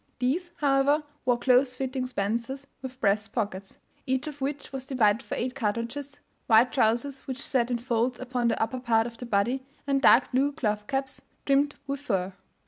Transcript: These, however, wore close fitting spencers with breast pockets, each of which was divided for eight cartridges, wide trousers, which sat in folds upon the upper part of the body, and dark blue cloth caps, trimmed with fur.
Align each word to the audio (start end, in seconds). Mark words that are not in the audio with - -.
These, 0.17 0.49
however, 0.55 1.03
wore 1.25 1.37
close 1.37 1.75
fitting 1.75 2.07
spencers 2.07 2.65
with 2.81 2.99
breast 2.99 3.33
pockets, 3.33 3.77
each 4.07 4.25
of 4.25 4.41
which 4.41 4.73
was 4.73 4.83
divided 4.83 5.21
for 5.21 5.35
eight 5.35 5.53
cartridges, 5.53 6.17
wide 6.47 6.73
trousers, 6.73 7.27
which 7.27 7.39
sat 7.39 7.69
in 7.69 7.77
folds 7.77 8.19
upon 8.19 8.47
the 8.47 8.59
upper 8.59 8.79
part 8.79 9.05
of 9.05 9.19
the 9.19 9.27
body, 9.27 9.63
and 9.85 10.01
dark 10.01 10.31
blue 10.31 10.53
cloth 10.53 10.87
caps, 10.87 11.21
trimmed 11.45 11.75
with 11.85 11.99
fur. 11.99 12.33